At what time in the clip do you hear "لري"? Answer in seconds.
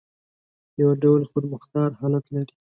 2.35-2.53